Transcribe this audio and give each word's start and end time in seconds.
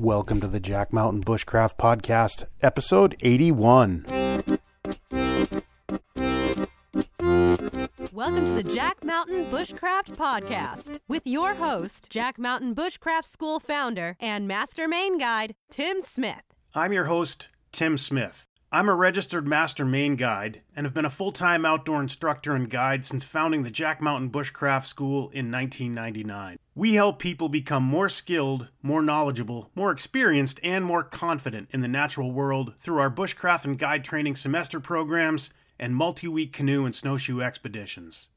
Welcome 0.00 0.40
to 0.40 0.48
the 0.48 0.60
Jack 0.60 0.94
Mountain 0.94 1.24
Bushcraft 1.24 1.76
Podcast, 1.76 2.46
episode 2.62 3.14
81. 3.20 4.06
Welcome 8.10 8.46
to 8.46 8.52
the 8.54 8.62
Jack 8.62 9.04
Mountain 9.04 9.50
Bushcraft 9.50 10.16
Podcast 10.16 11.00
with 11.06 11.26
your 11.26 11.52
host, 11.52 12.08
Jack 12.08 12.38
Mountain 12.38 12.74
Bushcraft 12.74 13.26
School 13.26 13.60
founder 13.60 14.16
and 14.20 14.48
master 14.48 14.88
main 14.88 15.18
guide, 15.18 15.54
Tim 15.70 16.00
Smith. 16.00 16.44
I'm 16.74 16.94
your 16.94 17.04
host, 17.04 17.50
Tim 17.70 17.98
Smith. 17.98 18.46
I'm 18.72 18.88
a 18.88 18.94
registered 18.94 19.48
master 19.48 19.84
main 19.84 20.14
guide 20.14 20.60
and 20.76 20.86
have 20.86 20.94
been 20.94 21.04
a 21.04 21.10
full 21.10 21.32
time 21.32 21.66
outdoor 21.66 22.00
instructor 22.00 22.54
and 22.54 22.70
guide 22.70 23.04
since 23.04 23.24
founding 23.24 23.64
the 23.64 23.70
Jack 23.70 24.00
Mountain 24.00 24.30
Bushcraft 24.30 24.86
School 24.86 25.22
in 25.30 25.50
1999. 25.50 26.56
We 26.76 26.94
help 26.94 27.18
people 27.18 27.48
become 27.48 27.82
more 27.82 28.08
skilled, 28.08 28.68
more 28.80 29.02
knowledgeable, 29.02 29.72
more 29.74 29.90
experienced, 29.90 30.60
and 30.62 30.84
more 30.84 31.02
confident 31.02 31.68
in 31.72 31.80
the 31.80 31.88
natural 31.88 32.30
world 32.30 32.74
through 32.78 33.00
our 33.00 33.10
bushcraft 33.10 33.64
and 33.64 33.76
guide 33.76 34.04
training 34.04 34.36
semester 34.36 34.78
programs 34.78 35.50
and 35.76 35.96
multi 35.96 36.28
week 36.28 36.52
canoe 36.52 36.84
and 36.84 36.94
snowshoe 36.94 37.40
expeditions. 37.40 38.28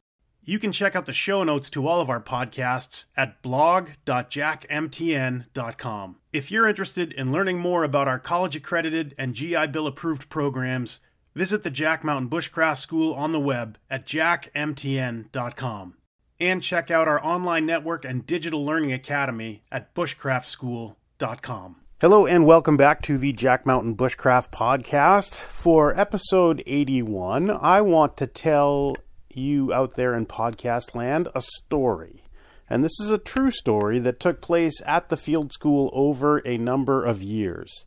You 0.46 0.60
can 0.60 0.74
check 0.74 0.94
out 0.94 1.06
the 1.06 1.14
show 1.14 1.42
notes 1.46 1.70
to 1.70 1.88
all 1.88 2.02
of 2.02 2.10
our 2.10 2.20
podcasts 2.20 3.06
at 3.16 3.42
blog.jackmtn.com. 3.42 6.16
If 6.34 6.52
you're 6.52 6.68
interested 6.68 7.14
in 7.14 7.32
learning 7.32 7.60
more 7.60 7.86
about 7.86 8.10
our 8.10 8.20
college 8.20 8.58
accredited 8.58 9.16
and 9.18 9.36
GI 9.36 9.68
Bill 9.68 9.88
approved 9.88 10.28
programs, 10.28 11.00
visit 11.34 11.64
the 11.64 11.70
Jack 11.70 12.04
Mountain 12.04 12.30
Bushcraft 12.30 12.80
School 12.80 13.14
on 13.14 13.32
the 13.32 13.40
web 13.40 13.78
at 13.90 14.06
jackmtn.com. 14.06 15.94
And 16.42 16.62
check 16.62 16.92
out 16.92 17.08
our 17.08 17.26
online 17.26 17.66
network 17.66 18.04
and 18.04 18.28
digital 18.28 18.66
learning 18.66 18.92
academy 18.92 19.64
at 19.72 19.96
bushcraftschool.com. 19.96 21.76
Hello 22.02 22.26
and 22.26 22.46
welcome 22.46 22.76
back 22.76 23.02
to 23.04 23.18
the 23.18 23.32
Jack 23.32 23.66
Mountain 23.66 23.96
Bushcraft 23.96 24.50
Podcast. 24.50 25.40
For 25.40 25.98
episode 25.98 26.62
81, 26.68 27.50
I 27.50 27.80
want 27.80 28.18
to 28.18 28.28
tell 28.28 28.98
you 29.38 29.74
out 29.74 29.96
there 29.96 30.16
in 30.16 30.26
podcast 30.26 30.96
land 30.96 31.28
a 31.36 31.42
story. 31.42 32.24
And 32.70 32.84
this 32.84 33.00
is 33.00 33.12
a 33.12 33.18
true 33.18 33.52
story 33.52 34.00
that 34.00 34.20
took 34.20 34.42
place 34.42 34.82
at 34.86 35.10
the 35.10 35.18
field 35.18 35.52
school 35.54 35.90
over 35.94 36.42
a 36.46 36.58
number 36.58 37.04
of 37.04 37.22
years. 37.22 37.86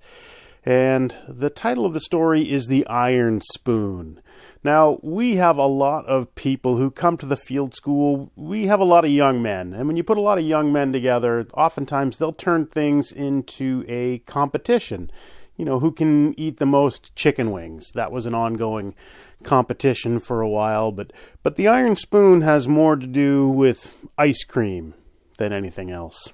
And 0.64 1.16
the 1.28 1.48
title 1.48 1.86
of 1.86 1.92
the 1.92 2.00
story 2.00 2.50
is 2.50 2.66
The 2.66 2.84
Iron 2.88 3.40
Spoon. 3.54 4.20
Now, 4.64 4.98
we 5.00 5.36
have 5.36 5.58
a 5.58 5.66
lot 5.66 6.04
of 6.06 6.34
people 6.34 6.76
who 6.76 6.90
come 6.90 7.16
to 7.18 7.26
the 7.26 7.36
field 7.36 7.72
school. 7.72 8.32
We 8.34 8.66
have 8.66 8.80
a 8.80 8.84
lot 8.84 9.04
of 9.04 9.12
young 9.12 9.40
men. 9.40 9.72
And 9.72 9.86
when 9.86 9.96
you 9.96 10.02
put 10.02 10.18
a 10.18 10.22
lot 10.22 10.38
of 10.38 10.44
young 10.44 10.72
men 10.72 10.92
together, 10.92 11.46
oftentimes 11.54 12.18
they'll 12.18 12.32
turn 12.32 12.66
things 12.66 13.12
into 13.12 13.84
a 13.86 14.18
competition 14.18 15.08
you 15.56 15.64
know, 15.64 15.80
who 15.80 15.92
can 15.92 16.38
eat 16.38 16.58
the 16.58 16.66
most 16.66 17.14
chicken 17.16 17.50
wings. 17.50 17.90
That 17.92 18.12
was 18.12 18.26
an 18.26 18.34
ongoing 18.34 18.94
competition 19.42 20.20
for 20.20 20.40
a 20.40 20.48
while, 20.48 20.92
but 20.92 21.12
but 21.42 21.56
the 21.56 21.68
iron 21.68 21.96
spoon 21.96 22.42
has 22.42 22.68
more 22.68 22.96
to 22.96 23.06
do 23.06 23.48
with 23.48 24.04
ice 24.18 24.44
cream 24.44 24.94
than 25.38 25.52
anything 25.52 25.90
else. 25.90 26.32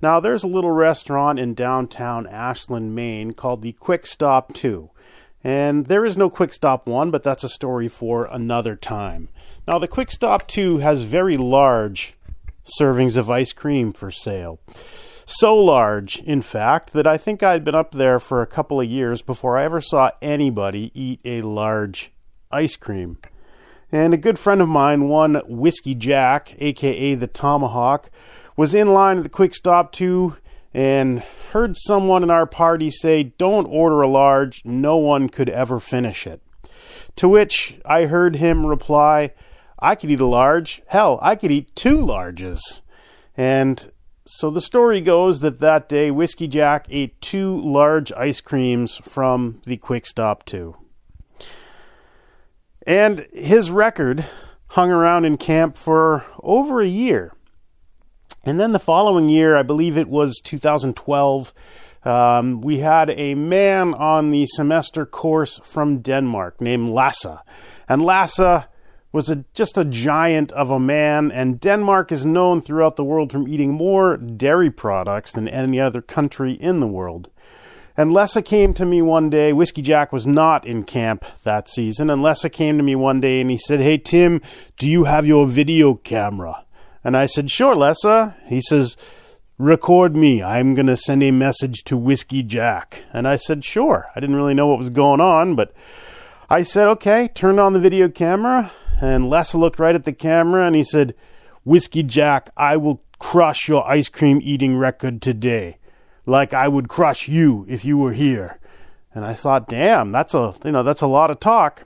Now, 0.00 0.18
there's 0.18 0.42
a 0.42 0.48
little 0.48 0.72
restaurant 0.72 1.38
in 1.38 1.54
downtown 1.54 2.26
Ashland, 2.26 2.94
Maine 2.94 3.32
called 3.32 3.62
the 3.62 3.72
Quick 3.72 4.04
Stop 4.04 4.52
2. 4.52 4.90
And 5.44 5.86
there 5.86 6.04
is 6.04 6.16
no 6.16 6.28
Quick 6.28 6.52
Stop 6.52 6.88
1, 6.88 7.12
but 7.12 7.22
that's 7.22 7.44
a 7.44 7.48
story 7.48 7.88
for 7.88 8.24
another 8.24 8.74
time. 8.74 9.28
Now, 9.66 9.78
the 9.78 9.86
Quick 9.86 10.10
Stop 10.10 10.48
2 10.48 10.78
has 10.78 11.02
very 11.02 11.36
large 11.36 12.14
servings 12.64 13.16
of 13.16 13.30
ice 13.30 13.52
cream 13.52 13.92
for 13.92 14.10
sale. 14.10 14.60
So 15.36 15.56
large, 15.56 16.18
in 16.18 16.42
fact, 16.42 16.92
that 16.92 17.06
I 17.06 17.16
think 17.16 17.42
I'd 17.42 17.64
been 17.64 17.74
up 17.74 17.92
there 17.92 18.20
for 18.20 18.42
a 18.42 18.46
couple 18.46 18.82
of 18.82 18.86
years 18.86 19.22
before 19.22 19.56
I 19.56 19.64
ever 19.64 19.80
saw 19.80 20.10
anybody 20.20 20.92
eat 20.94 21.22
a 21.24 21.40
large 21.40 22.12
ice 22.50 22.76
cream. 22.76 23.16
And 23.90 24.12
a 24.12 24.18
good 24.18 24.38
friend 24.38 24.60
of 24.60 24.68
mine, 24.68 25.08
one 25.08 25.40
Whiskey 25.48 25.94
Jack, 25.94 26.54
aka 26.58 27.14
the 27.14 27.26
Tomahawk, 27.26 28.10
was 28.58 28.74
in 28.74 28.92
line 28.92 29.16
at 29.18 29.22
the 29.22 29.30
quick 29.30 29.54
stop 29.54 29.90
too 29.90 30.36
and 30.74 31.20
heard 31.52 31.78
someone 31.78 32.22
in 32.22 32.30
our 32.30 32.46
party 32.46 32.90
say, 32.90 33.22
Don't 33.22 33.64
order 33.64 34.02
a 34.02 34.08
large, 34.08 34.62
no 34.66 34.98
one 34.98 35.30
could 35.30 35.48
ever 35.48 35.80
finish 35.80 36.26
it. 36.26 36.42
To 37.16 37.26
which 37.26 37.78
I 37.86 38.04
heard 38.04 38.36
him 38.36 38.66
reply, 38.66 39.32
I 39.78 39.94
could 39.94 40.10
eat 40.10 40.20
a 40.20 40.26
large. 40.26 40.82
Hell, 40.88 41.18
I 41.22 41.36
could 41.36 41.50
eat 41.50 41.74
two 41.74 41.96
larges. 41.96 42.82
And 43.34 43.90
so 44.24 44.50
the 44.50 44.60
story 44.60 45.00
goes 45.00 45.40
that 45.40 45.58
that 45.60 45.88
day 45.88 46.10
Whiskey 46.10 46.46
Jack 46.46 46.86
ate 46.90 47.20
two 47.20 47.60
large 47.60 48.12
ice 48.12 48.40
creams 48.40 48.96
from 48.96 49.60
the 49.64 49.76
Quick 49.76 50.06
Stop 50.06 50.44
2. 50.44 50.76
And 52.86 53.26
his 53.32 53.70
record 53.70 54.24
hung 54.68 54.90
around 54.90 55.24
in 55.24 55.36
camp 55.36 55.76
for 55.76 56.24
over 56.40 56.80
a 56.80 56.86
year. 56.86 57.32
And 58.44 58.58
then 58.58 58.72
the 58.72 58.78
following 58.78 59.28
year, 59.28 59.56
I 59.56 59.62
believe 59.62 59.96
it 59.96 60.08
was 60.08 60.40
2012, 60.40 61.52
um, 62.04 62.60
we 62.60 62.78
had 62.78 63.10
a 63.10 63.34
man 63.34 63.94
on 63.94 64.30
the 64.30 64.46
semester 64.46 65.06
course 65.06 65.60
from 65.62 65.98
Denmark 65.98 66.60
named 66.60 66.90
Lasse. 66.90 67.38
And 67.88 68.02
Lasse 68.02 68.66
was 69.12 69.28
a, 69.28 69.44
just 69.52 69.76
a 69.76 69.84
giant 69.84 70.50
of 70.52 70.70
a 70.70 70.80
man, 70.80 71.30
and 71.30 71.60
Denmark 71.60 72.10
is 72.10 72.24
known 72.24 72.62
throughout 72.62 72.96
the 72.96 73.04
world 73.04 73.30
from 73.30 73.46
eating 73.46 73.72
more 73.72 74.16
dairy 74.16 74.70
products 74.70 75.32
than 75.32 75.46
any 75.48 75.78
other 75.78 76.00
country 76.00 76.52
in 76.52 76.80
the 76.80 76.86
world. 76.86 77.28
And 77.96 78.12
Lasse 78.12 78.38
came 78.42 78.72
to 78.74 78.86
me 78.86 79.02
one 79.02 79.28
day. 79.28 79.52
Whiskey 79.52 79.82
Jack 79.82 80.12
was 80.12 80.26
not 80.26 80.66
in 80.66 80.84
camp 80.84 81.26
that 81.44 81.68
season. 81.68 82.08
And 82.08 82.22
Lasse 82.22 82.46
came 82.50 82.78
to 82.78 82.82
me 82.82 82.94
one 82.94 83.20
day 83.20 83.40
and 83.40 83.50
he 83.50 83.58
said, 83.58 83.80
Hey, 83.80 83.98
Tim, 83.98 84.40
do 84.78 84.88
you 84.88 85.04
have 85.04 85.26
your 85.26 85.46
video 85.46 85.94
camera? 85.94 86.64
And 87.04 87.16
I 87.16 87.26
said, 87.26 87.50
Sure, 87.50 87.74
Lasse. 87.74 88.32
He 88.46 88.62
says, 88.62 88.96
Record 89.58 90.16
me. 90.16 90.42
I'm 90.42 90.74
going 90.74 90.86
to 90.86 90.96
send 90.96 91.22
a 91.22 91.30
message 91.30 91.84
to 91.84 91.98
Whiskey 91.98 92.42
Jack. 92.42 93.04
And 93.12 93.28
I 93.28 93.36
said, 93.36 93.62
Sure. 93.62 94.08
I 94.16 94.20
didn't 94.20 94.36
really 94.36 94.54
know 94.54 94.68
what 94.68 94.78
was 94.78 94.90
going 94.90 95.20
on, 95.20 95.54
but 95.54 95.74
I 96.48 96.62
said, 96.62 96.88
Okay, 96.88 97.28
turn 97.34 97.58
on 97.58 97.74
the 97.74 97.80
video 97.80 98.08
camera. 98.08 98.72
And 99.02 99.28
Lasse 99.28 99.56
looked 99.56 99.80
right 99.80 99.96
at 99.96 100.04
the 100.04 100.12
camera 100.12 100.64
and 100.64 100.76
he 100.76 100.84
said, 100.84 101.14
Whiskey 101.64 102.04
Jack, 102.04 102.50
I 102.56 102.76
will 102.76 103.02
crush 103.18 103.68
your 103.68 103.86
ice 103.88 104.08
cream 104.08 104.38
eating 104.42 104.76
record 104.76 105.20
today. 105.20 105.78
Like 106.24 106.54
I 106.54 106.68
would 106.68 106.88
crush 106.88 107.26
you 107.26 107.66
if 107.68 107.84
you 107.84 107.98
were 107.98 108.12
here. 108.12 108.60
And 109.12 109.24
I 109.24 109.34
thought, 109.34 109.68
damn, 109.68 110.12
that's 110.12 110.34
a 110.34 110.54
you 110.64 110.70
know, 110.70 110.84
that's 110.84 111.00
a 111.00 111.08
lot 111.08 111.32
of 111.32 111.40
talk. 111.40 111.84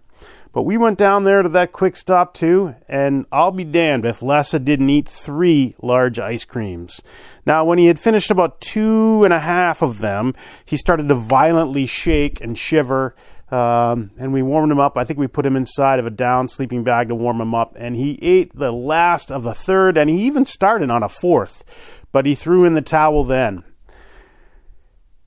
But 0.53 0.63
we 0.63 0.77
went 0.77 0.99
down 0.99 1.25
there 1.25 1.43
to 1.43 1.49
that 1.51 1.73
quick 1.73 1.97
stop 1.97 2.33
too, 2.33 2.77
and 2.89 3.27
I'll 3.31 3.53
be 3.53 3.65
damned 3.65 4.07
if 4.07 4.23
Lasse 4.23 4.53
didn't 4.53 4.89
eat 4.89 5.09
three 5.09 5.75
large 5.83 6.19
ice 6.19 6.47
creams. 6.47 7.03
Now, 7.45 7.65
when 7.65 7.79
he 7.79 7.87
had 7.87 7.99
finished 7.99 8.31
about 8.31 8.63
two 8.63 9.23
and 9.25 9.35
a 9.35 9.41
half 9.41 9.83
of 9.83 9.99
them, 9.99 10.35
he 10.65 10.79
started 10.79 11.09
to 11.09 11.15
violently 11.15 11.85
shake 11.85 12.41
and 12.41 12.59
shiver 12.59 13.15
um, 13.51 14.11
and 14.19 14.33
we 14.33 14.43
warmed 14.43 14.73
him 14.73 14.81
up. 14.81 14.97
I 14.97 15.05
think 15.05 15.19
we 15.19 15.29
put 15.29 15.47
him 15.47 15.55
inside 15.55 15.99
of 15.99 16.07
a 16.07 16.11
down 16.11 16.49
sleeping 16.49 16.83
bag 16.83 17.09
to 17.09 17.15
warm 17.15 17.41
him 17.41 17.55
up. 17.55 17.77
And 17.79 17.95
he 17.95 18.19
ate 18.21 18.55
the 18.57 18.73
last 18.73 19.31
of 19.31 19.45
the 19.45 19.55
third, 19.55 19.97
and 19.97 20.11
he 20.11 20.27
even 20.27 20.45
started 20.45 20.91
on 20.91 21.03
a 21.03 21.09
fourth, 21.09 21.65
but 22.11 22.27
he 22.27 22.35
threw 22.35 22.65
in 22.65 22.75
the 22.75 22.83
towel 22.83 23.23
then. 23.23 23.63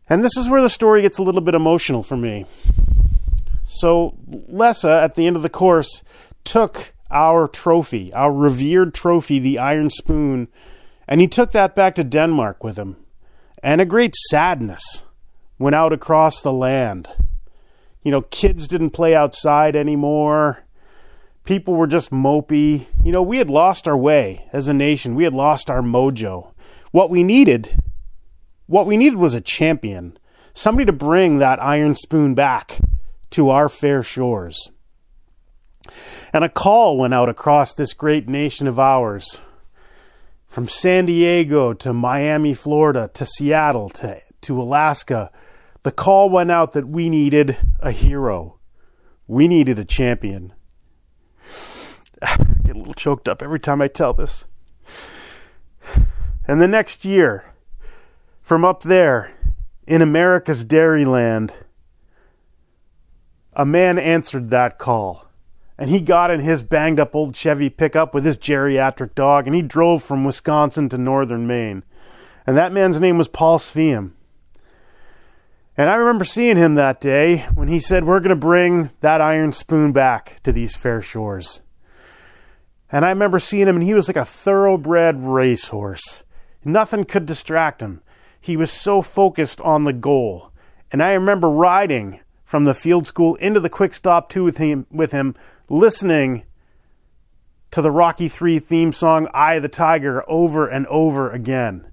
And 0.09 0.23
this 0.23 0.35
is 0.35 0.49
where 0.49 0.61
the 0.61 0.69
story 0.69 1.01
gets 1.01 1.17
a 1.17 1.23
little 1.23 1.41
bit 1.41 1.55
emotional 1.55 2.03
for 2.03 2.17
me. 2.17 2.45
So, 3.63 4.17
Lasse, 4.27 4.85
at 4.85 5.15
the 5.15 5.27
end 5.27 5.35
of 5.35 5.43
the 5.43 5.49
course, 5.49 6.03
took 6.43 6.93
our 7.11 7.47
trophy, 7.47 8.11
our 8.13 8.33
revered 8.33 8.93
trophy, 8.93 9.39
the 9.39 9.59
iron 9.59 9.89
spoon, 9.91 10.47
and 11.07 11.21
he 11.21 11.27
took 11.27 11.51
that 11.51 11.75
back 11.75 11.95
to 11.95 12.03
Denmark 12.03 12.63
with 12.63 12.77
him. 12.77 12.97
And 13.63 13.79
a 13.79 13.85
great 13.85 14.15
sadness 14.15 15.05
went 15.57 15.75
out 15.75 15.93
across 15.93 16.41
the 16.41 16.53
land 16.53 17.09
you 18.03 18.11
know, 18.11 18.21
kids 18.21 18.67
didn't 18.67 18.91
play 18.91 19.15
outside 19.15 19.75
anymore. 19.75 20.63
People 21.43 21.75
were 21.75 21.87
just 21.87 22.11
mopey. 22.11 22.85
You 23.03 23.11
know, 23.11 23.21
we 23.21 23.37
had 23.37 23.49
lost 23.49 23.87
our 23.87 23.97
way 23.97 24.47
as 24.53 24.67
a 24.67 24.73
nation. 24.73 25.15
We 25.15 25.23
had 25.23 25.33
lost 25.33 25.69
our 25.69 25.81
mojo. 25.81 26.51
What 26.91 27.09
we 27.09 27.23
needed, 27.23 27.81
what 28.67 28.85
we 28.85 28.97
needed 28.97 29.17
was 29.17 29.35
a 29.35 29.41
champion, 29.41 30.17
somebody 30.53 30.85
to 30.85 30.93
bring 30.93 31.37
that 31.39 31.61
iron 31.61 31.95
spoon 31.95 32.35
back 32.35 32.79
to 33.31 33.49
our 33.49 33.69
fair 33.69 34.03
shores. 34.03 34.71
And 36.33 36.43
a 36.43 36.49
call 36.49 36.97
went 36.97 37.13
out 37.13 37.29
across 37.29 37.73
this 37.73 37.93
great 37.93 38.27
nation 38.27 38.67
of 38.67 38.79
ours 38.79 39.41
from 40.47 40.67
San 40.67 41.05
Diego 41.05 41.73
to 41.73 41.93
Miami, 41.93 42.53
Florida 42.53 43.09
to 43.13 43.25
Seattle 43.25 43.89
to, 43.89 44.21
to 44.41 44.61
Alaska 44.61 45.31
the 45.83 45.91
call 45.91 46.29
went 46.29 46.51
out 46.51 46.73
that 46.73 46.87
we 46.87 47.09
needed 47.09 47.57
a 47.79 47.91
hero. 47.91 48.59
We 49.27 49.47
needed 49.47 49.79
a 49.79 49.85
champion. 49.85 50.53
I 52.21 52.37
get 52.63 52.75
a 52.75 52.79
little 52.79 52.93
choked 52.93 53.27
up 53.27 53.41
every 53.41 53.59
time 53.59 53.81
I 53.81 53.87
tell 53.87 54.13
this. 54.13 54.45
And 56.47 56.59
the 56.59 56.67
next 56.67 57.05
year, 57.05 57.53
from 58.41 58.65
up 58.65 58.81
there 58.81 59.31
in 59.85 60.01
America's 60.01 60.65
Dairyland, 60.65 61.51
a 63.53 63.67
man 63.67 63.99
answered 63.99 64.49
that 64.49 64.79
call. 64.79 65.27
And 65.77 65.91
he 65.91 66.01
got 66.01 66.31
in 66.31 66.39
his 66.39 66.63
banged 66.63 66.99
up 66.99 67.13
old 67.13 67.35
Chevy 67.35 67.69
pickup 67.69 68.15
with 68.15 68.25
his 68.25 68.37
geriatric 68.37 69.13
dog 69.13 69.45
and 69.45 69.55
he 69.55 69.61
drove 69.61 70.01
from 70.01 70.23
Wisconsin 70.23 70.89
to 70.89 70.97
northern 70.97 71.45
Maine. 71.45 71.83
And 72.47 72.57
that 72.57 72.71
man's 72.73 72.99
name 72.99 73.19
was 73.19 73.27
Paul 73.27 73.59
Sveum. 73.59 74.13
And 75.79 75.89
I 75.89 75.95
remember 75.95 76.25
seeing 76.25 76.57
him 76.57 76.75
that 76.75 76.99
day 76.99 77.45
when 77.55 77.69
he 77.69 77.79
said, 77.79 78.03
We're 78.03 78.19
going 78.19 78.31
to 78.31 78.35
bring 78.35 78.89
that 78.99 79.21
iron 79.21 79.53
spoon 79.53 79.93
back 79.93 80.43
to 80.43 80.51
these 80.51 80.75
fair 80.75 81.01
shores. 81.01 81.61
And 82.91 83.05
I 83.05 83.11
remember 83.11 83.39
seeing 83.39 83.65
him, 83.65 83.77
and 83.77 83.85
he 83.85 83.93
was 83.93 84.09
like 84.09 84.17
a 84.17 84.25
thoroughbred 84.25 85.23
racehorse. 85.23 86.25
Nothing 86.65 87.05
could 87.05 87.25
distract 87.25 87.79
him. 87.79 88.01
He 88.41 88.57
was 88.57 88.73
so 88.73 89.01
focused 89.01 89.61
on 89.61 89.85
the 89.85 89.93
goal. 89.93 90.51
And 90.91 91.01
I 91.01 91.13
remember 91.13 91.49
riding 91.49 92.19
from 92.43 92.65
the 92.65 92.73
field 92.73 93.07
school 93.07 93.35
into 93.35 93.61
the 93.61 93.69
quick 93.69 93.93
stop 93.93 94.27
two 94.27 94.43
with 94.43 94.57
him, 94.57 94.85
with 94.91 95.13
him 95.13 95.33
listening 95.69 96.43
to 97.71 97.81
the 97.81 97.89
Rocky 97.89 98.27
3 98.27 98.59
theme 98.59 98.91
song, 98.91 99.29
of 99.33 99.61
the 99.61 99.69
Tiger, 99.69 100.29
over 100.29 100.67
and 100.67 100.85
over 100.87 101.31
again. 101.31 101.89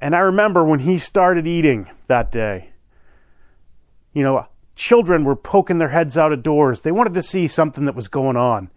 And 0.00 0.16
I 0.16 0.20
remember 0.20 0.64
when 0.64 0.78
he 0.78 0.96
started 0.96 1.46
eating 1.46 1.90
that 2.06 2.32
day, 2.32 2.70
you 4.12 4.22
know, 4.22 4.46
children 4.74 5.24
were 5.24 5.36
poking 5.36 5.78
their 5.78 5.88
heads 5.88 6.16
out 6.16 6.32
of 6.32 6.42
doors. 6.42 6.80
They 6.80 6.92
wanted 6.92 7.14
to 7.14 7.22
see 7.22 7.48
something 7.48 7.84
that 7.84 7.94
was 7.94 8.08
going 8.08 8.36
on. 8.36 8.70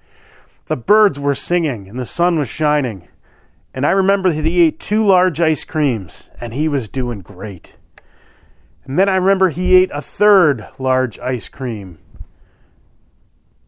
The 0.65 0.77
birds 0.77 1.19
were 1.19 1.35
singing 1.35 1.87
and 1.87 1.99
the 1.99 2.05
sun 2.05 2.39
was 2.39 2.49
shining. 2.49 3.07
And 3.73 3.85
I 3.85 3.91
remember 3.91 4.31
that 4.31 4.45
he 4.45 4.61
ate 4.61 4.79
two 4.79 5.05
large 5.05 5.39
ice 5.39 5.63
creams 5.63 6.29
and 6.39 6.53
he 6.53 6.67
was 6.67 6.89
doing 6.89 7.21
great. 7.21 7.75
And 8.83 8.97
then 8.97 9.07
I 9.07 9.15
remember 9.15 9.49
he 9.49 9.75
ate 9.75 9.91
a 9.93 10.01
third 10.01 10.67
large 10.79 11.19
ice 11.19 11.47
cream. 11.47 11.99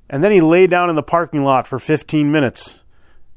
And 0.09 0.23
then 0.23 0.31
he 0.31 0.41
lay 0.41 0.67
down 0.67 0.89
in 0.89 0.95
the 0.95 1.03
parking 1.03 1.43
lot 1.43 1.67
for 1.67 1.79
15 1.79 2.31
minutes. 2.31 2.81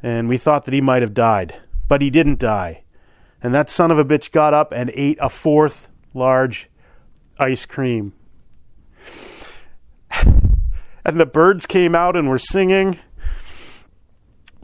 And 0.02 0.28
we 0.28 0.38
thought 0.38 0.64
that 0.64 0.74
he 0.74 0.80
might 0.80 1.02
have 1.02 1.14
died. 1.14 1.56
But 1.88 2.02
he 2.02 2.10
didn't 2.10 2.38
die. 2.38 2.82
And 3.42 3.54
that 3.54 3.70
son 3.70 3.90
of 3.90 3.98
a 3.98 4.04
bitch 4.04 4.32
got 4.32 4.54
up 4.54 4.72
and 4.72 4.90
ate 4.94 5.18
a 5.20 5.28
fourth 5.28 5.88
large 6.14 6.68
ice 7.38 7.66
cream. 7.66 8.12
And 11.04 11.20
the 11.20 11.26
birds 11.26 11.66
came 11.66 11.94
out 11.94 12.16
and 12.16 12.28
were 12.28 12.36
singing. 12.36 12.98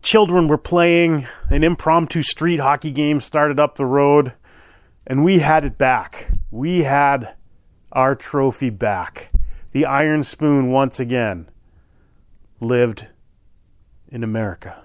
Children 0.03 0.49
were 0.49 0.59
playing. 0.59 1.29
An 1.51 1.63
impromptu 1.63 2.25
street 2.25 2.59
hockey 2.59 2.91
game 2.91 3.21
started 3.21 3.61
up 3.61 3.77
the 3.77 3.87
road. 3.87 4.33
And 5.07 5.23
we 5.23 5.39
had 5.39 5.65
it 5.65 5.79
back. 5.79 6.33
We 6.51 6.81
had 6.81 7.37
our 7.93 8.17
trophy 8.17 8.71
back. 8.71 9.31
The 9.71 9.87
Iron 9.87 10.25
Spoon 10.25 10.73
once 10.73 10.99
again 10.99 11.49
lived 12.59 13.07
in 14.09 14.25
America. 14.25 14.83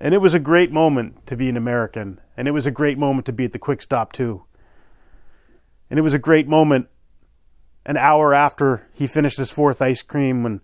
And 0.00 0.12
it 0.12 0.18
was 0.18 0.34
a 0.34 0.40
great 0.40 0.72
moment 0.72 1.24
to 1.28 1.36
be 1.36 1.48
an 1.48 1.56
American. 1.56 2.20
And 2.36 2.48
it 2.48 2.50
was 2.50 2.66
a 2.66 2.72
great 2.72 2.98
moment 2.98 3.26
to 3.26 3.32
be 3.32 3.44
at 3.44 3.52
the 3.52 3.60
quick 3.60 3.80
stop, 3.80 4.12
too. 4.12 4.44
And 5.88 5.98
it 5.98 6.02
was 6.02 6.14
a 6.14 6.18
great 6.18 6.48
moment 6.48 6.88
an 7.86 7.96
hour 7.96 8.34
after 8.34 8.86
he 8.92 9.06
finished 9.06 9.38
his 9.38 9.50
fourth 9.50 9.82
ice 9.82 10.02
cream 10.02 10.42
when 10.42 10.60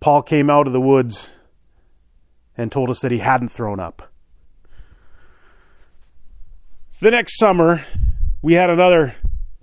Paul 0.00 0.22
came 0.22 0.48
out 0.48 0.66
of 0.66 0.72
the 0.72 0.80
woods 0.80 1.36
and 2.56 2.72
told 2.72 2.90
us 2.90 3.00
that 3.00 3.12
he 3.12 3.18
hadn't 3.18 3.48
thrown 3.48 3.80
up. 3.80 4.10
The 7.00 7.10
next 7.10 7.38
summer, 7.38 7.84
we 8.42 8.54
had 8.54 8.70
another 8.70 9.14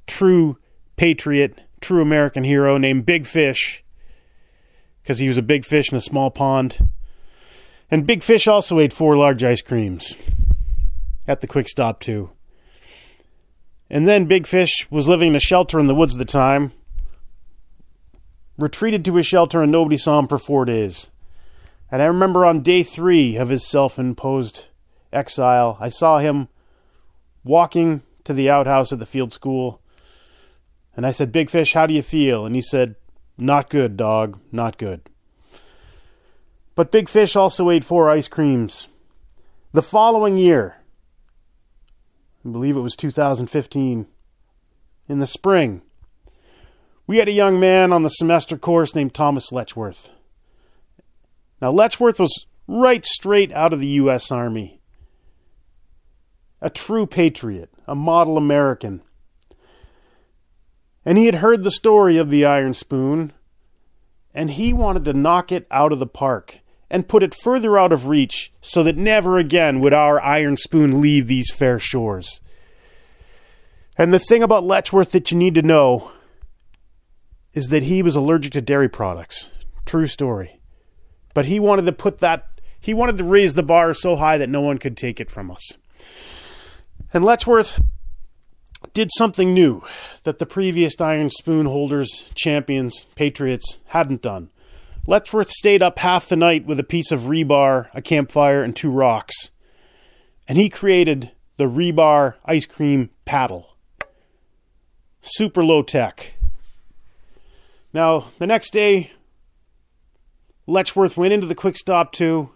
true 0.07 0.57
patriot, 0.95 1.59
true 1.81 2.01
American 2.01 2.44
hero 2.44 2.77
named 2.77 3.06
Big 3.06 3.27
Fish, 3.27 3.83
because 5.01 5.19
he 5.19 5.27
was 5.27 5.38
a 5.38 5.44
big 5.44 5.63
fish 5.63 5.91
in 5.91 5.97
a 5.97 6.01
small 6.01 6.31
pond. 6.31 6.89
And 7.89 8.06
Big 8.06 8.24
Fish 8.24 8.47
also 8.47 8.79
ate 8.79 8.91
four 8.91 9.15
large 9.15 9.44
ice 9.44 9.62
creams 9.62 10.15
at 11.27 11.41
the 11.41 11.47
quick 11.47 11.69
stop, 11.69 12.00
too. 12.00 12.31
And 13.89 14.07
then 14.07 14.25
Big 14.25 14.48
Fish 14.48 14.88
was 14.89 15.07
living 15.07 15.30
in 15.30 15.36
a 15.36 15.39
shelter 15.39 15.80
in 15.80 15.88
the 15.88 15.95
woods 15.95 16.13
at 16.13 16.19
the 16.19 16.25
time, 16.25 16.74
retreated 18.57 19.06
to 19.06 19.16
his 19.16 19.25
shelter, 19.25 19.62
and 19.62 19.72
nobody 19.72 19.98
saw 19.98 20.19
him 20.19 20.28
for 20.28 20.38
four 20.38 20.66
days. 20.66 21.10
And 21.89 22.01
I 22.01 22.06
remember 22.06 22.45
on 22.45 22.63
day 22.63 22.84
three 22.84 23.38
of 23.38 23.50
his 23.50 23.66
self 23.66 23.98
imposed 23.98 24.66
exile, 25.13 25.78
I 25.80 25.89
saw 25.89 26.19
him 26.19 26.50
walking 27.44 28.01
to 28.25 28.34
the 28.34 28.50
outhouse 28.50 28.92
at 28.92 29.00
the 29.00 29.06
field 29.06 29.31
school. 29.31 29.81
And 30.95 31.06
I 31.06 31.12
said, 31.12 31.31
Big 31.31 31.50
Fish, 31.50 31.74
how 31.74 31.86
do 31.86 31.94
you 31.94 32.01
feel? 32.01 32.45
And 32.45 32.56
he 32.56 32.62
said, 32.62 32.95
Not 33.38 33.69
good, 33.69 33.95
dog, 33.95 34.39
not 34.51 34.78
good. 34.78 35.01
But 36.75 36.92
Big 36.92 37.07
Fish 37.07 37.36
also 37.36 37.69
ate 37.69 37.86
four 37.86 38.10
ice 38.10 38.28
creams. 38.28 38.88
The 39.72 39.81
following 39.81 40.38
year, 40.38 40.78
I 42.47 42.49
believe 42.49 42.77
it 42.77 42.81
was 42.81 42.95
2015, 42.95 44.07
in 45.09 45.19
the 45.19 45.27
spring, 45.27 45.81
we 47.05 47.17
had 47.17 47.27
a 47.27 47.33
young 47.33 47.59
man 47.59 47.91
on 47.91 48.03
the 48.03 48.09
semester 48.09 48.57
course 48.57 48.95
named 48.95 49.13
Thomas 49.13 49.51
Letchworth. 49.51 50.11
Now, 51.61 51.71
Letchworth 51.71 52.21
was 52.21 52.45
right 52.65 53.05
straight 53.05 53.51
out 53.51 53.73
of 53.73 53.81
the 53.81 53.88
U.S. 53.88 54.31
Army. 54.31 54.79
A 56.61 56.69
true 56.69 57.05
patriot, 57.05 57.69
a 57.85 57.95
model 57.95 58.38
American. 58.38 59.01
And 61.03 61.17
he 61.17 61.25
had 61.25 61.35
heard 61.35 61.63
the 61.63 61.71
story 61.71 62.15
of 62.15 62.29
the 62.29 62.45
Iron 62.45 62.73
Spoon, 62.73 63.33
and 64.33 64.51
he 64.51 64.71
wanted 64.71 65.03
to 65.03 65.13
knock 65.13 65.51
it 65.51 65.67
out 65.69 65.91
of 65.91 66.00
the 66.00 66.07
park 66.07 66.59
and 66.89 67.07
put 67.07 67.24
it 67.24 67.36
further 67.36 67.78
out 67.78 67.92
of 67.92 68.07
reach 68.07 68.51
so 68.62 68.84
that 68.84 68.98
never 68.98 69.38
again 69.38 69.80
would 69.80 69.94
our 69.94 70.22
iron 70.22 70.57
spoon 70.57 71.01
leave 71.01 71.28
these 71.28 71.51
fair 71.54 71.80
shores. 71.80 72.39
And 73.98 74.13
the 74.13 74.19
thing 74.19 74.44
about 74.44 74.63
Letchworth 74.63 75.12
that 75.12 75.31
you 75.31 75.38
need 75.38 75.56
to 75.56 75.62
know 75.62 76.12
is 77.54 77.68
that 77.68 77.84
he 77.84 78.04
was 78.04 78.16
allergic 78.16 78.54
to 78.54 78.62
dairy 78.62 78.89
products. 78.89 79.51
True 79.86 80.07
story. 80.07 80.60
But 81.34 81.45
he 81.45 81.60
wanted 81.60 81.86
to 81.88 81.92
put 81.92 82.19
that, 82.19 82.62
he 82.80 82.94
wanted 82.94 83.18
to 83.18 83.24
raise 83.24 83.56
the 83.56 83.63
bar 83.63 83.94
so 83.94 84.16
high 84.16 84.38
that 84.38 84.50
no 84.50 84.62
one 84.62 84.78
could 84.78 84.95
take 84.95 85.19
it 85.19 85.31
from 85.31 85.50
us. 85.50 85.72
And 87.13 87.24
Letchworth 87.24 87.81
did 88.94 89.10
something 89.18 89.54
new 89.54 89.81
that 90.24 90.39
the 90.39 90.45
previous 90.45 91.00
Iron 91.01 91.29
Spoon 91.29 91.65
holders, 91.65 92.29
champions, 92.36 93.06
patriots 93.15 93.82
hadn't 93.88 94.22
done. 94.22 94.50
Letchworth 95.09 95.49
stayed 95.49 95.81
up 95.81 95.99
half 95.99 96.27
the 96.27 96.35
night 96.35 96.65
with 96.65 96.81
a 96.81 96.83
piece 96.83 97.13
of 97.13 97.21
rebar, 97.21 97.89
a 97.93 98.01
campfire, 98.01 98.61
and 98.61 98.75
two 98.75 98.91
rocks. 98.91 99.51
And 100.49 100.57
he 100.57 100.69
created 100.69 101.31
the 101.55 101.63
rebar 101.63 102.35
ice 102.43 102.65
cream 102.65 103.09
paddle. 103.23 103.77
Super 105.21 105.63
low 105.63 105.81
tech. 105.81 106.33
Now, 107.93 108.27
the 108.37 108.47
next 108.47 108.71
day, 108.71 109.11
Letchworth 110.67 111.15
went 111.15 111.31
into 111.31 111.47
the 111.47 111.55
quick 111.55 111.77
stop 111.77 112.11
too, 112.11 112.51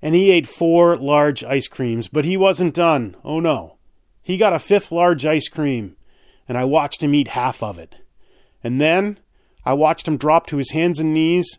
and 0.00 0.14
he 0.14 0.30
ate 0.30 0.46
four 0.46 0.96
large 0.96 1.42
ice 1.42 1.66
creams, 1.66 2.06
but 2.06 2.24
he 2.24 2.36
wasn't 2.36 2.74
done. 2.74 3.16
Oh 3.24 3.40
no. 3.40 3.78
He 4.22 4.36
got 4.36 4.52
a 4.52 4.60
fifth 4.60 4.92
large 4.92 5.26
ice 5.26 5.48
cream, 5.48 5.96
and 6.48 6.56
I 6.56 6.64
watched 6.64 7.02
him 7.02 7.14
eat 7.14 7.28
half 7.28 7.64
of 7.64 7.80
it. 7.80 7.96
And 8.62 8.80
then 8.80 9.18
I 9.66 9.74
watched 9.74 10.06
him 10.06 10.16
drop 10.16 10.46
to 10.46 10.56
his 10.56 10.70
hands 10.70 11.00
and 11.00 11.12
knees 11.12 11.58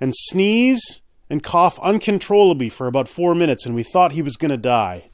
and 0.00 0.12
sneeze 0.14 1.00
and 1.30 1.42
cough 1.42 1.78
uncontrollably 1.78 2.68
for 2.68 2.86
about 2.88 3.08
four 3.08 3.34
minutes, 3.34 3.64
and 3.64 3.74
we 3.74 3.84
thought 3.84 4.12
he 4.12 4.22
was 4.22 4.36
going 4.36 4.50
to 4.50 4.58
die. 4.58 5.10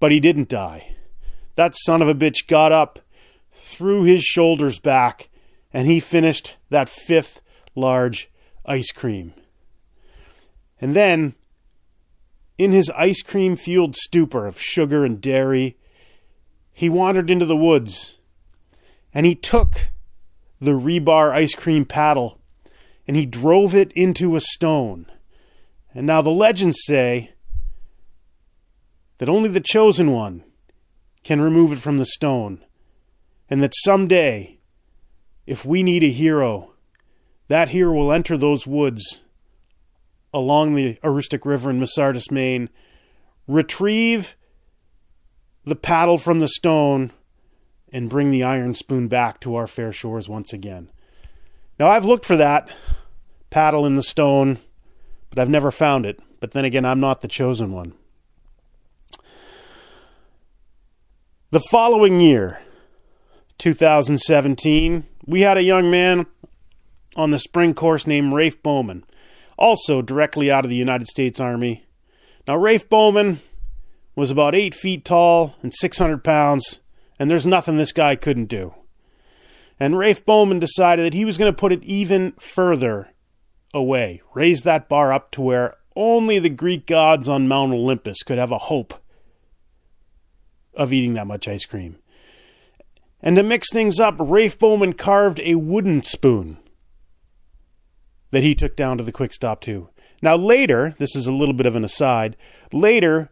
But 0.00 0.10
he 0.10 0.18
didn't 0.18 0.48
die. 0.48 0.96
That 1.54 1.76
son 1.76 2.00
of 2.02 2.08
a 2.08 2.14
bitch 2.14 2.48
got 2.48 2.72
up, 2.72 2.98
threw 3.52 4.02
his 4.02 4.24
shoulders 4.24 4.78
back, 4.78 5.28
and 5.72 5.86
he 5.86 6.00
finished 6.00 6.56
that 6.70 6.88
fifth 6.88 7.42
large 7.76 8.30
ice 8.64 8.90
cream. 8.90 9.34
And 10.80 10.96
then, 10.96 11.34
in 12.58 12.72
his 12.72 12.90
ice 12.96 13.22
cream 13.22 13.56
fueled 13.56 13.94
stupor 13.94 14.46
of 14.46 14.60
sugar 14.60 15.04
and 15.04 15.20
dairy, 15.20 15.76
he 16.72 16.88
wandered 16.88 17.30
into 17.30 17.46
the 17.46 17.56
woods 17.56 18.18
and 19.14 19.26
he 19.26 19.34
took 19.34 19.88
the 20.62 20.72
rebar 20.72 21.32
ice 21.32 21.54
cream 21.54 21.84
paddle 21.84 22.38
and 23.06 23.16
he 23.16 23.26
drove 23.26 23.74
it 23.74 23.92
into 23.92 24.36
a 24.36 24.40
stone. 24.40 25.06
And 25.92 26.06
now 26.06 26.22
the 26.22 26.30
legends 26.30 26.78
say 26.84 27.32
that 29.18 29.28
only 29.28 29.48
the 29.48 29.60
chosen 29.60 30.12
one 30.12 30.44
can 31.24 31.40
remove 31.40 31.72
it 31.72 31.78
from 31.78 31.98
the 31.98 32.06
stone, 32.06 32.64
and 33.48 33.62
that 33.62 33.74
someday, 33.84 34.58
if 35.46 35.64
we 35.64 35.82
need 35.82 36.02
a 36.02 36.10
hero, 36.10 36.72
that 37.48 37.68
hero 37.68 37.92
will 37.92 38.12
enter 38.12 38.36
those 38.36 38.66
woods 38.66 39.20
along 40.34 40.74
the 40.74 40.98
Aroostook 41.04 41.44
River 41.44 41.70
in 41.70 41.78
Masardis, 41.78 42.30
Maine, 42.30 42.70
retrieve 43.46 44.36
the 45.64 45.76
paddle 45.76 46.18
from 46.18 46.40
the 46.40 46.48
stone 46.48 47.12
and 47.92 48.08
bring 48.08 48.30
the 48.30 48.42
iron 48.42 48.74
spoon 48.74 49.06
back 49.06 49.38
to 49.40 49.54
our 49.54 49.66
fair 49.66 49.92
shores 49.92 50.28
once 50.28 50.52
again. 50.52 50.88
Now, 51.78 51.88
I've 51.88 52.04
looked 52.04 52.24
for 52.24 52.36
that 52.36 52.68
paddle 53.50 53.84
in 53.84 53.96
the 53.96 54.02
stone, 54.02 54.58
but 55.30 55.38
I've 55.38 55.48
never 55.48 55.70
found 55.70 56.06
it. 56.06 56.20
But 56.40 56.52
then 56.52 56.64
again, 56.64 56.84
I'm 56.84 57.00
not 57.00 57.20
the 57.20 57.28
chosen 57.28 57.72
one. 57.72 57.92
The 61.50 61.60
following 61.70 62.18
year, 62.18 62.60
2017, 63.58 65.06
we 65.26 65.42
had 65.42 65.58
a 65.58 65.62
young 65.62 65.90
man 65.90 66.26
on 67.14 67.30
the 67.30 67.38
spring 67.38 67.74
course 67.74 68.06
named 68.06 68.32
Raife 68.32 68.62
Bowman, 68.62 69.04
also 69.58 70.00
directly 70.00 70.50
out 70.50 70.64
of 70.64 70.70
the 70.70 70.76
United 70.76 71.08
States 71.08 71.38
Army. 71.38 71.84
Now, 72.48 72.56
Raife 72.56 72.88
Bowman 72.88 73.40
was 74.16 74.30
about 74.30 74.54
eight 74.54 74.74
feet 74.74 75.04
tall 75.04 75.54
and 75.62 75.72
600 75.74 76.24
pounds, 76.24 76.80
and 77.22 77.30
there's 77.30 77.46
nothing 77.46 77.76
this 77.76 77.92
guy 77.92 78.16
couldn't 78.16 78.46
do. 78.46 78.74
And 79.78 79.96
Raife 79.96 80.24
Bowman 80.24 80.58
decided 80.58 81.06
that 81.06 81.14
he 81.14 81.24
was 81.24 81.38
going 81.38 81.52
to 81.52 81.56
put 81.56 81.70
it 81.70 81.84
even 81.84 82.32
further 82.32 83.10
away, 83.72 84.20
raise 84.34 84.62
that 84.62 84.88
bar 84.88 85.12
up 85.12 85.30
to 85.30 85.40
where 85.40 85.76
only 85.94 86.40
the 86.40 86.48
Greek 86.48 86.84
gods 86.84 87.28
on 87.28 87.46
Mount 87.46 87.72
Olympus 87.72 88.24
could 88.24 88.38
have 88.38 88.50
a 88.50 88.58
hope 88.58 88.94
of 90.74 90.92
eating 90.92 91.14
that 91.14 91.28
much 91.28 91.46
ice 91.46 91.64
cream. 91.64 91.96
And 93.20 93.36
to 93.36 93.44
mix 93.44 93.70
things 93.70 94.00
up, 94.00 94.16
Raife 94.18 94.58
Bowman 94.58 94.94
carved 94.94 95.38
a 95.44 95.54
wooden 95.54 96.02
spoon 96.02 96.56
that 98.32 98.42
he 98.42 98.56
took 98.56 98.74
down 98.74 98.98
to 98.98 99.04
the 99.04 99.12
quick 99.12 99.32
stop 99.32 99.60
too. 99.60 99.90
Now 100.22 100.34
later, 100.34 100.96
this 100.98 101.14
is 101.14 101.28
a 101.28 101.32
little 101.32 101.54
bit 101.54 101.66
of 101.66 101.76
an 101.76 101.84
aside, 101.84 102.36
later 102.72 103.30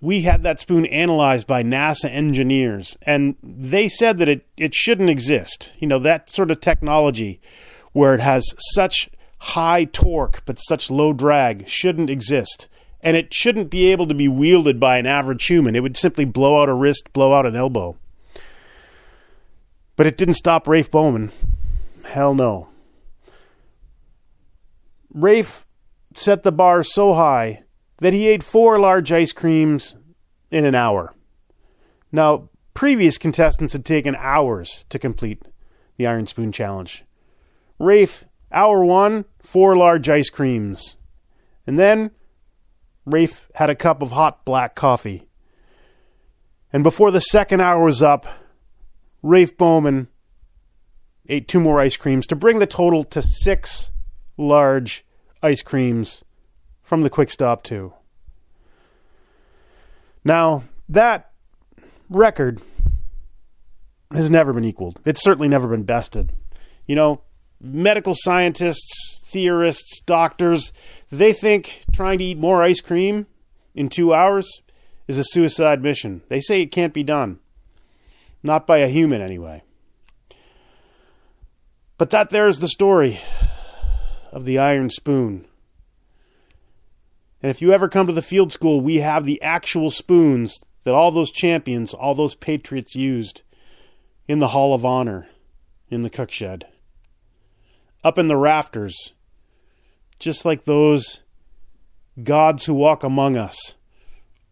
we 0.00 0.22
had 0.22 0.42
that 0.42 0.60
spoon 0.60 0.86
analyzed 0.86 1.46
by 1.46 1.62
NASA 1.62 2.10
engineers 2.10 2.96
and 3.02 3.36
they 3.42 3.88
said 3.88 4.18
that 4.18 4.28
it, 4.28 4.46
it 4.56 4.74
shouldn't 4.74 5.10
exist. 5.10 5.72
You 5.78 5.88
know, 5.88 5.98
that 6.00 6.28
sort 6.28 6.50
of 6.50 6.60
technology 6.60 7.40
where 7.92 8.14
it 8.14 8.20
has 8.20 8.44
such 8.74 9.08
high 9.38 9.84
torque 9.84 10.44
but 10.44 10.58
such 10.58 10.90
low 10.90 11.12
drag 11.12 11.68
shouldn't 11.68 12.10
exist 12.10 12.68
and 13.00 13.16
it 13.16 13.32
shouldn't 13.32 13.70
be 13.70 13.86
able 13.86 14.06
to 14.06 14.14
be 14.14 14.28
wielded 14.28 14.78
by 14.78 14.98
an 14.98 15.06
average 15.06 15.46
human. 15.46 15.76
It 15.76 15.80
would 15.80 15.96
simply 15.96 16.24
blow 16.24 16.60
out 16.60 16.68
a 16.68 16.74
wrist, 16.74 17.12
blow 17.12 17.32
out 17.32 17.46
an 17.46 17.56
elbow. 17.56 17.96
But 19.94 20.06
it 20.06 20.18
didn't 20.18 20.34
stop 20.34 20.66
Raife 20.66 20.90
Bowman. 20.90 21.32
Hell 22.04 22.34
no. 22.34 22.68
Raife 25.14 25.64
set 26.14 26.42
the 26.42 26.52
bar 26.52 26.82
so 26.82 27.14
high 27.14 27.62
that 27.98 28.12
he 28.12 28.28
ate 28.28 28.42
four 28.42 28.78
large 28.78 29.12
ice 29.12 29.32
creams 29.32 29.96
in 30.50 30.64
an 30.64 30.74
hour. 30.74 31.14
Now, 32.12 32.48
previous 32.74 33.18
contestants 33.18 33.72
had 33.72 33.84
taken 33.84 34.16
hours 34.18 34.84
to 34.90 34.98
complete 34.98 35.42
the 35.96 36.06
Iron 36.06 36.26
Spoon 36.26 36.52
Challenge. 36.52 37.04
Raife, 37.78 38.24
hour 38.52 38.84
one, 38.84 39.24
four 39.40 39.76
large 39.76 40.08
ice 40.08 40.30
creams. 40.30 40.98
And 41.66 41.78
then 41.78 42.10
Raife 43.06 43.48
had 43.54 43.70
a 43.70 43.74
cup 43.74 44.02
of 44.02 44.12
hot 44.12 44.44
black 44.44 44.74
coffee. 44.74 45.26
And 46.72 46.82
before 46.82 47.10
the 47.10 47.20
second 47.20 47.60
hour 47.60 47.82
was 47.82 48.02
up, 48.02 48.26
Raife 49.22 49.56
Bowman 49.56 50.08
ate 51.28 51.48
two 51.48 51.60
more 51.60 51.80
ice 51.80 51.96
creams 51.96 52.26
to 52.28 52.36
bring 52.36 52.58
the 52.58 52.66
total 52.66 53.02
to 53.04 53.22
six 53.22 53.90
large 54.36 55.04
ice 55.42 55.62
creams 55.62 56.22
from 56.86 57.02
the 57.02 57.10
Quick 57.10 57.32
Stop 57.32 57.64
2. 57.64 57.92
Now, 60.24 60.62
that 60.88 61.32
record 62.08 62.60
has 64.12 64.30
never 64.30 64.52
been 64.52 64.64
equaled. 64.64 65.00
It's 65.04 65.20
certainly 65.20 65.48
never 65.48 65.66
been 65.66 65.82
bested. 65.82 66.30
You 66.86 66.94
know, 66.94 67.22
medical 67.60 68.14
scientists, 68.14 69.20
theorists, 69.24 70.00
doctors, 70.02 70.72
they 71.10 71.32
think 71.32 71.82
trying 71.92 72.18
to 72.18 72.24
eat 72.24 72.38
more 72.38 72.62
ice 72.62 72.80
cream 72.80 73.26
in 73.74 73.88
two 73.88 74.14
hours 74.14 74.48
is 75.08 75.18
a 75.18 75.24
suicide 75.24 75.82
mission. 75.82 76.22
They 76.28 76.40
say 76.40 76.62
it 76.62 76.70
can't 76.70 76.94
be 76.94 77.02
done. 77.02 77.40
Not 78.44 78.64
by 78.64 78.78
a 78.78 78.88
human, 78.88 79.20
anyway. 79.20 79.64
But 81.98 82.10
that 82.10 82.30
there's 82.30 82.60
the 82.60 82.68
story 82.68 83.20
of 84.30 84.44
the 84.44 84.60
iron 84.60 84.90
spoon. 84.90 85.46
And 87.46 87.52
if 87.52 87.62
you 87.62 87.72
ever 87.72 87.88
come 87.88 88.08
to 88.08 88.12
the 88.12 88.22
field 88.22 88.52
school, 88.52 88.80
we 88.80 88.96
have 88.96 89.24
the 89.24 89.40
actual 89.40 89.92
spoons 89.92 90.58
that 90.82 90.96
all 90.96 91.12
those 91.12 91.30
champions, 91.30 91.94
all 91.94 92.12
those 92.12 92.34
patriots 92.34 92.96
used 92.96 93.44
in 94.26 94.40
the 94.40 94.48
Hall 94.48 94.74
of 94.74 94.84
Honor 94.84 95.28
in 95.88 96.02
the 96.02 96.10
cook 96.10 96.32
shed. 96.32 96.66
Up 98.02 98.18
in 98.18 98.26
the 98.26 98.36
rafters, 98.36 99.12
just 100.18 100.44
like 100.44 100.64
those 100.64 101.22
gods 102.20 102.64
who 102.64 102.74
walk 102.74 103.04
among 103.04 103.36
us 103.36 103.76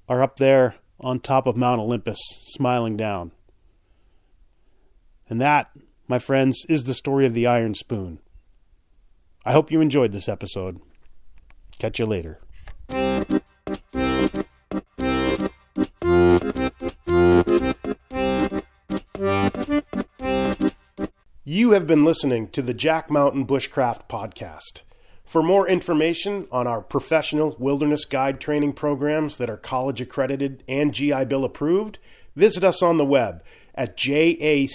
are 0.08 0.22
up 0.22 0.36
there 0.36 0.76
on 1.00 1.18
top 1.18 1.48
of 1.48 1.56
Mount 1.56 1.80
Olympus, 1.80 2.20
smiling 2.52 2.96
down. 2.96 3.32
And 5.28 5.40
that, 5.40 5.68
my 6.06 6.20
friends, 6.20 6.64
is 6.68 6.84
the 6.84 6.94
story 6.94 7.26
of 7.26 7.34
the 7.34 7.48
iron 7.48 7.74
spoon. 7.74 8.20
I 9.44 9.50
hope 9.50 9.72
you 9.72 9.80
enjoyed 9.80 10.12
this 10.12 10.28
episode. 10.28 10.80
Catch 11.80 11.98
you 11.98 12.06
later. 12.06 12.38
You 21.46 21.70
have 21.70 21.86
been 21.86 22.04
listening 22.04 22.48
to 22.48 22.62
the 22.62 22.74
Jack 22.74 23.10
Mountain 23.10 23.46
Bushcraft 23.46 24.08
Podcast. 24.08 24.82
For 25.24 25.42
more 25.42 25.68
information 25.68 26.46
on 26.52 26.66
our 26.66 26.80
professional 26.80 27.56
wilderness 27.58 28.04
guide 28.04 28.40
training 28.40 28.72
programs 28.74 29.36
that 29.38 29.50
are 29.50 29.56
college 29.56 30.00
accredited 30.00 30.62
and 30.68 30.92
GI 30.94 31.24
Bill 31.26 31.44
approved, 31.44 31.98
visit 32.36 32.64
us 32.64 32.82
on 32.82 32.98
the 32.98 33.04
web 33.04 33.42
at 33.74 33.96
jackmtn.com. 33.96 34.70